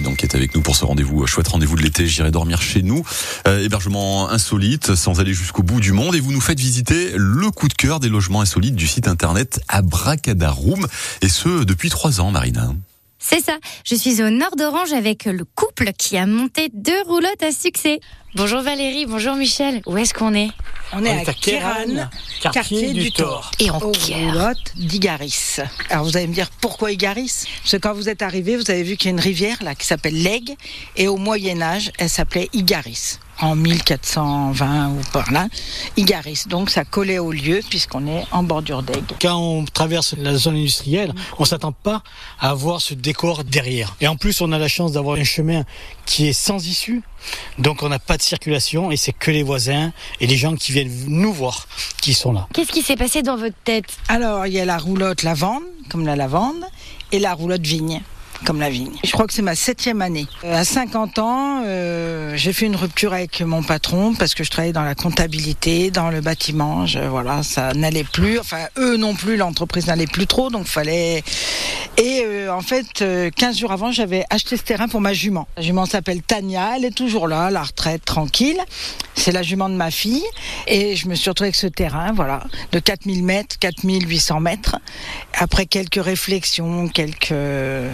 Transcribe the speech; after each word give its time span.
Donc 0.00 0.18
qui 0.18 0.26
est 0.26 0.34
avec 0.34 0.54
nous 0.54 0.60
pour 0.60 0.76
ce 0.76 0.84
rendez-vous, 0.84 1.26
chouette 1.26 1.48
rendez-vous 1.48 1.76
de 1.76 1.82
l'été. 1.82 2.06
J'irai 2.06 2.30
dormir 2.30 2.62
chez 2.62 2.82
nous. 2.82 3.04
Euh, 3.46 3.64
hébergement 3.64 4.30
insolite, 4.30 4.94
sans 4.94 5.20
aller 5.20 5.34
jusqu'au 5.34 5.62
bout 5.62 5.80
du 5.80 5.92
monde. 5.92 6.14
Et 6.14 6.20
vous 6.20 6.32
nous 6.32 6.40
faites 6.40 6.60
visiter 6.60 7.12
le 7.16 7.50
coup 7.50 7.68
de 7.68 7.74
cœur 7.74 8.00
des 8.00 8.08
logements 8.08 8.40
insolites 8.40 8.74
du 8.74 8.86
site 8.86 9.08
internet 9.08 9.60
Abracadaroom. 9.68 10.86
Et 11.22 11.28
ce, 11.28 11.64
depuis 11.64 11.90
trois 11.90 12.20
ans, 12.20 12.30
Marina. 12.30 12.72
C'est 13.18 13.44
ça. 13.44 13.58
Je 13.84 13.94
suis 13.94 14.22
au 14.22 14.30
nord 14.30 14.54
d'Orange 14.56 14.92
avec 14.92 15.24
le 15.24 15.44
couple 15.44 15.90
qui 15.98 16.16
a 16.16 16.26
monté 16.26 16.70
deux 16.72 17.02
roulottes 17.06 17.42
à 17.42 17.52
succès. 17.52 18.00
Bonjour 18.34 18.62
Valérie, 18.62 19.06
bonjour 19.06 19.34
Michel. 19.34 19.82
Où 19.86 19.96
est-ce 19.96 20.14
qu'on 20.14 20.34
est? 20.34 20.50
On 20.92 21.04
est 21.04 21.28
à 21.28 21.34
Kéran, 21.34 22.08
quartier 22.40 22.92
du 22.92 23.12
Thor. 23.12 23.50
Et 23.58 23.70
en 23.70 23.78
roulottes 23.78 24.72
d'Igaris. 24.76 25.56
Alors 25.90 26.04
vous 26.04 26.16
allez 26.16 26.26
me 26.26 26.34
dire 26.34 26.48
pourquoi 26.60 26.92
Igaris? 26.92 27.44
Parce 27.62 27.72
que 27.72 27.76
quand 27.76 27.92
vous 27.92 28.08
êtes 28.08 28.22
arrivé, 28.22 28.56
vous 28.56 28.70
avez 28.70 28.82
vu 28.82 28.96
qu'il 28.96 29.06
y 29.06 29.08
a 29.08 29.12
une 29.12 29.20
rivière 29.20 29.62
là 29.62 29.74
qui 29.74 29.86
s'appelle 29.86 30.20
l'Aigle 30.22 30.54
et 30.96 31.08
au 31.08 31.16
Moyen 31.16 31.60
Âge, 31.60 31.92
elle 31.98 32.08
s'appelait 32.08 32.48
Igaris. 32.52 33.18
En 33.40 33.54
1420 33.54 34.90
ou 34.90 35.00
par 35.12 35.30
là, 35.30 35.46
Igaris. 35.96 36.44
Donc 36.48 36.70
ça 36.70 36.84
collait 36.84 37.20
au 37.20 37.30
lieu 37.30 37.60
puisqu'on 37.68 38.06
est 38.08 38.24
en 38.32 38.42
bordure 38.42 38.82
d'Aigle. 38.82 39.14
Quand 39.20 39.36
on 39.36 39.64
traverse 39.64 40.14
la 40.18 40.34
zone 40.34 40.56
industrielle, 40.56 41.14
on 41.38 41.44
s'attend 41.44 41.72
pas 41.72 42.02
à 42.40 42.50
avoir 42.50 42.80
ce 42.80 42.94
décor 42.94 43.44
derrière. 43.44 43.94
Et 44.00 44.08
en 44.08 44.16
plus, 44.16 44.40
on 44.40 44.50
a 44.50 44.58
la 44.58 44.66
chance 44.68 44.92
d'avoir 44.92 45.18
un 45.18 45.24
chemin 45.24 45.64
qui 46.04 46.26
est 46.26 46.32
sans 46.32 46.66
issue. 46.66 47.02
Donc 47.58 47.82
on 47.82 47.88
n'a 47.88 47.98
pas 47.98 48.16
de 48.16 48.22
circulation 48.22 48.90
et 48.90 48.96
c'est 48.96 49.12
que 49.12 49.30
les 49.30 49.42
voisins 49.42 49.92
et 50.20 50.26
les 50.26 50.36
gens 50.36 50.54
qui 50.56 50.72
viennent 50.72 51.04
nous 51.06 51.32
voir 51.32 51.68
qui 52.00 52.14
sont 52.14 52.32
là. 52.32 52.48
Qu'est-ce 52.52 52.72
qui 52.72 52.82
s'est 52.82 52.96
passé 52.96 53.22
dans 53.22 53.36
votre 53.36 53.56
tête? 53.64 53.86
Alors 54.08 54.46
il 54.46 54.52
y 54.52 54.60
a 54.60 54.64
la 54.64 54.78
roulotte 54.78 55.22
lavande, 55.22 55.62
comme 55.90 56.06
la 56.06 56.16
lavande, 56.16 56.64
et 57.12 57.18
la 57.18 57.34
roulotte 57.34 57.66
vigne. 57.66 58.02
Comme 58.44 58.60
la 58.60 58.70
vigne. 58.70 58.92
Je 59.04 59.10
crois 59.10 59.26
que 59.26 59.32
c'est 59.32 59.42
ma 59.42 59.54
septième 59.54 60.00
année. 60.00 60.26
Euh, 60.44 60.54
à 60.54 60.64
50 60.64 61.18
ans, 61.18 61.62
euh, 61.64 62.32
j'ai 62.36 62.52
fait 62.52 62.66
une 62.66 62.76
rupture 62.76 63.12
avec 63.12 63.40
mon 63.40 63.62
patron 63.62 64.14
parce 64.14 64.34
que 64.34 64.44
je 64.44 64.50
travaillais 64.50 64.72
dans 64.72 64.84
la 64.84 64.94
comptabilité, 64.94 65.90
dans 65.90 66.10
le 66.10 66.20
bâtiment. 66.20 66.84
Voilà, 67.10 67.42
ça 67.42 67.74
n'allait 67.74 68.04
plus. 68.04 68.38
Enfin, 68.38 68.66
eux 68.78 68.96
non 68.96 69.14
plus, 69.14 69.36
l'entreprise 69.36 69.86
n'allait 69.86 70.06
plus 70.06 70.26
trop, 70.26 70.50
donc 70.50 70.66
fallait. 70.66 71.22
Et 71.96 72.22
euh, 72.24 72.54
en 72.54 72.60
fait, 72.60 73.02
euh, 73.02 73.28
15 73.34 73.58
jours 73.58 73.72
avant, 73.72 73.90
j'avais 73.90 74.24
acheté 74.30 74.56
ce 74.56 74.62
terrain 74.62 74.86
pour 74.86 75.00
ma 75.00 75.12
jument. 75.12 75.48
La 75.56 75.62
jument 75.62 75.84
s'appelle 75.84 76.22
Tania, 76.22 76.76
elle 76.76 76.84
est 76.84 76.94
toujours 76.94 77.26
là, 77.26 77.50
la 77.50 77.62
retraite, 77.62 78.04
tranquille. 78.04 78.60
C'est 79.18 79.32
la 79.32 79.42
jument 79.42 79.68
de 79.68 79.74
ma 79.74 79.90
fille. 79.90 80.22
Et 80.68 80.94
je 80.94 81.08
me 81.08 81.14
suis 81.14 81.28
retrouvée 81.28 81.48
avec 81.48 81.56
ce 81.56 81.66
terrain, 81.66 82.12
voilà, 82.12 82.44
de 82.72 82.78
4000 82.78 83.24
mètres, 83.24 83.56
4800 83.58 84.40
mètres. 84.40 84.76
Après 85.34 85.66
quelques 85.66 86.02
réflexions, 86.02 86.88
quelques 86.88 87.34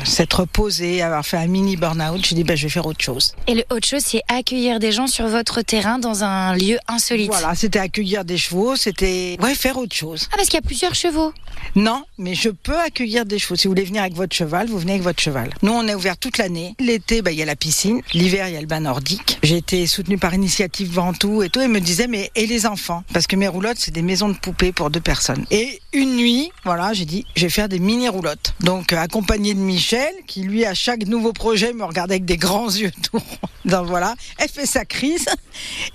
s'être 0.05 0.41
reposé, 0.41 1.03
avoir 1.03 1.25
fait 1.25 1.39
un 1.39 1.47
mini 1.47 1.77
burn-out, 1.77 2.25
j'ai 2.25 2.35
dit 2.35 2.45
ben, 2.45 2.57
je 2.57 2.65
vais 2.65 2.69
faire 2.69 2.87
autre 2.87 3.03
chose. 3.03 3.35
Et 3.47 3.55
le 3.55 3.65
autre 3.71 3.87
chose, 3.87 4.03
c'est 4.05 4.23
accueillir 4.29 4.79
des 4.79 4.93
gens 4.93 5.07
sur 5.07 5.27
votre 5.27 5.63
terrain 5.63 5.99
dans 5.99 6.25
un 6.25 6.55
lieu 6.55 6.79
insolite. 6.89 7.31
Voilà, 7.31 7.55
c'était 7.55 7.79
accueillir 7.79 8.25
des 8.25 8.37
chevaux, 8.37 8.77
c'était 8.77 9.37
ouais 9.41 9.55
faire 9.55 9.79
autre 9.79 9.95
chose. 9.95 10.29
Ah, 10.31 10.37
parce 10.37 10.49
qu'il 10.49 10.59
y 10.59 10.63
a 10.63 10.67
plusieurs 10.67 10.95
chevaux. 10.95 11.33
Non, 11.75 12.05
mais 12.19 12.35
je 12.35 12.51
peux 12.51 12.79
accueillir 12.79 13.25
des 13.25 13.39
chevaux. 13.39 13.57
Si 13.57 13.67
vous 13.67 13.73
voulez 13.73 13.85
venir 13.85 14.03
avec 14.03 14.15
votre 14.15 14.37
cheval, 14.37 14.69
vous 14.69 14.79
venez 14.79 14.93
avec 14.93 15.03
votre 15.03 15.21
cheval. 15.21 15.51
Nous, 15.63 15.73
on 15.73 15.87
est 15.89 15.95
ouvert 15.95 16.17
toute 16.19 16.39
l'année. 16.39 16.75
L'été, 16.79 17.23
ben, 17.23 17.31
il 17.31 17.39
y 17.39 17.43
a 17.43 17.47
la 17.47 17.57
piscine. 17.57 18.01
L'hiver, 18.13 18.49
il 18.49 18.55
y 18.55 18.57
a 18.57 18.61
le 18.61 18.67
bain 18.67 18.81
nordique. 18.81 19.39
J'ai 19.43 19.57
été 19.57 19.87
soutenue 19.87 20.19
par 20.19 20.35
Initiative 20.35 20.89
Ventoux 21.15 21.43
et 21.43 21.49
tout. 21.49 21.61
Et 21.61 21.69
me 21.69 21.81
disaient, 21.81 22.07
mais 22.07 22.31
et 22.35 22.47
les 22.47 22.67
enfants? 22.67 23.05
Parce 23.13 23.27
que 23.27 23.37
mes 23.37 23.49
roulottes, 23.49 23.79
c'est 23.79 23.93
des 23.93 24.03
maisons 24.03 24.29
de 24.29 24.35
poupées 24.35 24.73
pour 24.73 24.91
deux 24.91 25.01
personnes. 25.01 25.45
Et 25.51 25.81
une 25.93 26.17
nuit, 26.17 26.51
voilà, 26.65 26.93
j'ai 26.93 27.05
dit, 27.05 27.25
je 27.37 27.43
vais 27.43 27.51
faire 27.51 27.69
des 27.69 27.79
mini 27.79 28.09
roulottes. 28.09 28.55
Donc, 28.61 28.93
euh, 28.93 28.99
accompagné 28.99 29.55
de 29.55 29.61
Michel, 29.61 30.13
qui 30.27 30.43
lui, 30.43 30.65
à 30.65 30.75
chaque 30.75 31.07
nouveau 31.07 31.33
projet, 31.33 31.73
me 31.73 31.85
regardait 31.85 32.15
avec 32.15 32.25
des 32.25 32.37
grands 32.37 32.71
yeux 32.75 32.91
tout. 33.03 33.23
Donc 33.65 33.87
voilà, 33.87 34.15
elle 34.39 34.49
fait 34.49 34.67
sa 34.67 34.85
crise 34.85 35.27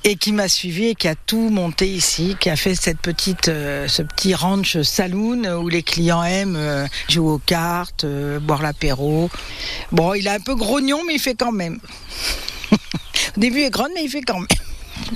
et 0.04 0.16
qui 0.16 0.32
m'a 0.32 0.48
suivi 0.48 0.88
et 0.88 0.96
qui 0.96 1.08
a 1.08 1.16
tout 1.16 1.50
monté 1.50 1.88
ici, 1.88 2.36
qui 2.40 2.50
a 2.50 2.56
fait 2.56 2.74
cette 2.74 3.00
petite, 3.00 3.50
euh, 3.50 3.88
ce 3.88 4.02
petit 4.02 4.34
ranch 4.34 4.82
saloon 4.82 5.44
où 5.62 5.70
les 5.70 5.84
clients 5.84 6.24
aiment 6.24 6.56
euh, 6.56 6.88
jouer 7.10 7.34
aux 7.34 7.38
cartes, 7.40 8.06
boire 8.42 8.64
l'apéro. 8.64 9.30
Bon, 9.92 10.14
il 10.16 10.26
est 10.26 10.32
un 10.32 10.40
peu 10.40 10.56
grognon, 10.56 11.02
mais 11.06 11.16
il 11.16 11.20
fait 11.20 11.36
quand 11.36 11.52
même. 11.52 11.80
Au 12.72 13.40
début, 13.40 13.60
il 13.60 13.66
est 13.66 13.70
grand, 13.70 13.88
mais 13.94 14.04
il 14.04 14.10
fait 14.10 14.22
quand 14.22 14.40
même. 14.40 14.48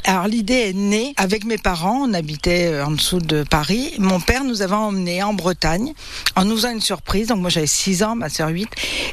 Alors 0.06 0.28
l'idée 0.28 0.70
est 0.70 0.74
née 0.74 1.14
avec 1.18 1.46
mes 1.46 1.58
parents, 1.58 2.02
on 2.02 2.14
habitait 2.14 2.68
euh, 2.68 2.86
en 2.86 2.92
dessous 2.92 3.20
de 3.20 3.44
Paris. 3.44 3.94
Mon 4.00 4.20
père 4.20 4.44
nous 4.44 4.62
avait 4.62 4.74
emmenés 4.74 5.24
en 5.24 5.34
Bretagne 5.34 5.94
en 6.36 6.46
nous 6.46 6.56
faisant 6.56 6.72
une 6.72 6.82
surprise. 6.82 7.28
Donc 7.28 7.40
moi 7.40 7.50
j'avais 7.50 7.68
6 7.68 8.04
ans, 8.04 8.16
ma 8.16 8.30
sœur 8.30 8.50
8. 8.50 8.70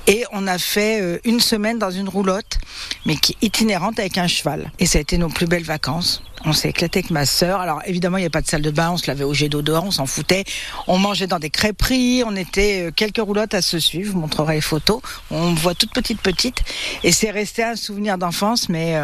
Et 0.09 0.25
on 0.33 0.47
a 0.47 0.59
fait 0.59 1.01
euh, 1.01 1.19
une 1.25 1.41
semaine 1.41 1.79
dans 1.79 1.91
une 1.91 2.09
roulotte, 2.09 2.59
mais 3.07 3.17
qui 3.17 3.37
itinérante 3.41 4.01
avec 4.01 4.19
un 4.19 4.27
cheval. 4.27 4.73
Et 4.79 4.87
ça 4.87 4.99
a 4.99 5.01
été 5.01 5.17
nos 5.19 5.29
plus 5.29 5.47
belles 5.47 5.65
vacances. 5.65 6.23
On 6.45 6.53
s'est 6.53 6.71
éclaté 6.71 7.01
avec 7.01 7.11
ma 7.11 7.27
sœur. 7.27 7.61
Alors 7.61 7.83
évidemment, 7.85 8.17
il 8.17 8.23
n'y 8.23 8.27
a 8.27 8.31
pas 8.31 8.43
de 8.43 8.47
salle 8.49 8.63
de 8.63 8.71
bain, 8.71 8.91
on 8.93 8.97
se 8.97 9.07
lavait 9.07 9.25
au 9.25 9.35
jet 9.35 9.49
d'eau 9.49 9.63
dehors, 9.63 9.85
on 9.85 9.91
s'en 9.91 10.07
foutait. 10.07 10.45
On 10.87 10.99
mangeait 10.99 11.27
dans 11.27 11.39
des 11.39 11.51
crêperies, 11.51 12.25
on 12.27 12.35
était 12.35 12.89
euh, 12.89 12.91
quelques 12.91 13.19
roulottes 13.19 13.55
à 13.55 13.63
se 13.63 13.79
suivre, 13.79 14.07
je 14.07 14.13
vous 14.13 14.21
montrerai 14.21 14.55
les 14.55 14.61
photos. 14.61 15.01
On 15.31 15.51
me 15.51 15.57
voit 15.57 15.75
toute 15.75 15.93
petite 15.93 16.21
petite. 16.21 16.63
Et 17.05 17.13
c'est 17.13 17.31
resté 17.31 17.63
un 17.63 17.77
souvenir 17.77 18.19
d'enfance, 18.19 18.69
mais... 18.69 18.97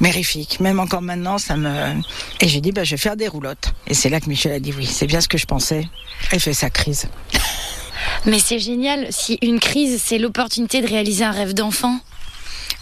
mérifique. 0.00 0.60
Même 0.60 0.80
encore 0.80 1.02
maintenant, 1.02 1.38
ça 1.38 1.56
me. 1.56 2.00
Et 2.40 2.48
j'ai 2.48 2.60
dit, 2.60 2.72
bah, 2.72 2.84
je 2.84 2.92
vais 2.92 2.96
faire 2.96 3.16
des 3.16 3.28
roulottes. 3.28 3.72
Et 3.86 3.94
c'est 3.94 4.08
là 4.08 4.20
que 4.20 4.28
Michel 4.28 4.52
a 4.52 4.60
dit 4.60 4.72
oui, 4.76 4.86
c'est 4.86 5.06
bien 5.06 5.20
ce 5.20 5.28
que 5.28 5.38
je 5.38 5.46
pensais. 5.46 5.88
Elle 6.30 6.40
fait 6.40 6.54
sa 6.54 6.70
crise. 6.70 7.08
Mais 8.26 8.38
c'est 8.38 8.58
génial. 8.58 9.06
Si 9.10 9.38
une 9.42 9.60
crise, 9.60 10.00
c'est 10.04 10.18
l'opportunité 10.18 10.80
de 10.80 10.86
réaliser 10.86 11.24
un 11.24 11.30
rêve 11.30 11.54
d'enfant. 11.54 12.00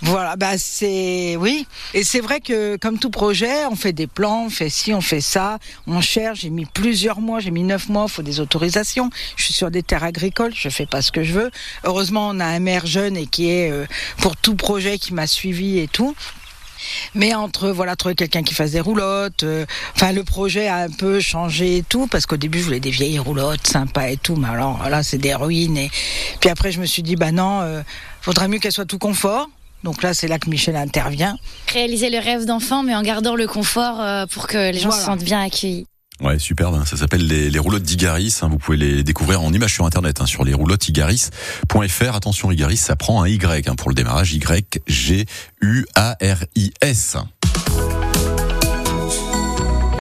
Voilà, 0.05 0.35
bah 0.35 0.59
c'est 0.59 1.37
oui. 1.37 1.65
Et 1.95 2.03
c'est 2.03 2.19
vrai 2.19 2.41
que 2.41 2.77
comme 2.77 2.99
tout 2.99 3.11
projet, 3.11 3.67
on 3.67 3.77
fait 3.77 3.93
des 3.93 4.09
plans, 4.09 4.47
on 4.47 4.51
fait 4.51 4.69
ci, 4.69 4.93
on 4.93 5.01
fait 5.01 5.21
ça, 5.21 5.59
on 5.87 6.01
cherche. 6.01 6.41
J'ai 6.41 6.51
mis 6.51 6.65
plusieurs 6.65 7.21
mois, 7.21 7.39
j'ai 7.39 7.53
mis 7.53 7.63
neuf 7.63 7.89
mois, 7.89 8.07
il 8.09 8.11
faut 8.11 8.23
des 8.23 8.41
autorisations. 8.41 9.11
Je 9.37 9.45
suis 9.45 9.55
sur 9.55 9.71
des 9.71 9.85
terres 9.85 10.03
agricoles, 10.03 10.53
je 10.57 10.69
fais 10.71 10.87
pas 10.87 11.03
ce 11.03 11.13
que 11.13 11.23
je 11.23 11.33
veux. 11.33 11.53
Heureusement, 11.85 12.29
on 12.31 12.41
a 12.41 12.47
un 12.47 12.59
maire 12.59 12.85
jeune 12.85 13.17
et 13.17 13.27
qui 13.27 13.51
est 13.51 13.71
euh, 13.71 13.87
pour 14.19 14.37
tout 14.37 14.57
projet 14.57 14.99
qui 14.99 15.15
m'a 15.15 15.29
suivi 15.29 15.79
et 15.79 15.87
tout. 15.87 16.17
Mais 17.15 17.35
entre 17.35 17.71
voilà 17.71 17.97
trouver 17.97 18.15
quelqu'un 18.15 18.43
qui 18.43 18.55
fasse 18.55 18.73
des 18.73 18.81
roulottes, 18.81 19.45
euh, 19.45 19.67
enfin 19.95 20.13
le 20.13 20.25
projet 20.25 20.69
a 20.69 20.77
un 20.77 20.91
peu 20.91 21.21
changé 21.21 21.79
et 21.79 21.83
tout 21.83 22.07
parce 22.07 22.27
qu'au 22.27 22.37
début 22.37 22.59
je 22.59 22.65
voulais 22.65 22.81
des 22.81 22.91
vieilles 22.91 23.19
roulottes 23.19 23.67
sympas 23.67 24.09
et 24.09 24.17
tout, 24.17 24.37
mais 24.37 24.49
alors 24.49 24.89
là 24.89 25.03
c'est 25.03 25.19
des 25.19 25.35
ruines 25.35 25.77
et 25.77 25.91
puis 26.41 26.51
après 26.51 26.73
je 26.73 26.81
me 26.81 26.87
suis 26.87 27.03
dit 27.03 27.17
bah 27.17 27.33
non, 27.33 27.61
euh, 27.61 27.83
faudrait 28.21 28.49
mieux 28.49 28.59
qu'elle 28.59 28.73
soit 28.73 28.87
tout 28.87 28.99
confort. 28.99 29.49
Donc 29.85 30.03
là 30.03 30.15
c'est 30.15 30.29
là 30.29 30.39
que 30.39 30.49
Michel 30.49 30.77
intervient. 30.77 31.37
Réaliser 31.73 32.09
le 32.09 32.19
rêve 32.19 32.45
d'enfant, 32.45 32.83
mais 32.83 32.95
en 32.95 33.03
gardant 33.03 33.35
le 33.35 33.47
confort 33.47 34.01
euh, 34.01 34.27
pour 34.27 34.47
que 34.47 34.71
les 34.71 34.79
gens 34.79 34.93
se 34.93 35.01
sentent 35.01 35.25
bien 35.25 35.43
accueillis. 35.43 35.87
Ouais, 36.23 36.39
superbe. 36.39 36.77
hein. 36.77 36.85
Ça 36.87 36.97
s'appelle 36.97 37.27
les, 37.27 37.59
roulottes 37.59 37.83
d'Igaris. 37.83 38.39
hein. 38.43 38.49
Vous 38.49 38.59
pouvez 38.59 38.77
les 38.77 39.03
découvrir 39.03 39.43
en 39.43 39.53
images 39.53 39.75
sur 39.75 39.85
Internet, 39.87 40.21
hein, 40.21 40.27
sur 40.27 40.45
les. 40.45 40.55
Attention, 42.15 42.53
Igaris, 42.53 42.77
ça 42.77 42.95
prend 42.97 43.23
un 43.23 43.29
Y 43.29 43.69
hein, 43.69 43.75
pour 43.75 43.89
le 43.89 43.95
démarrage. 43.95 44.33
Y-G-U-A-R-I-S. 44.35 45.27